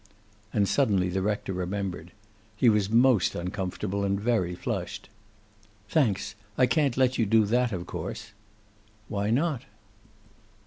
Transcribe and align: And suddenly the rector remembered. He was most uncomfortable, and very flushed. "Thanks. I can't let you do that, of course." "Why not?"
And 0.51 0.67
suddenly 0.67 1.09
the 1.09 1.21
rector 1.21 1.53
remembered. 1.53 2.11
He 2.55 2.69
was 2.69 2.89
most 2.89 3.35
uncomfortable, 3.35 4.03
and 4.03 4.19
very 4.19 4.55
flushed. 4.55 5.09
"Thanks. 5.89 6.33
I 6.57 6.65
can't 6.65 6.97
let 6.97 7.19
you 7.19 7.27
do 7.27 7.45
that, 7.45 7.71
of 7.71 7.85
course." 7.85 8.31
"Why 9.09 9.29
not?" 9.29 9.61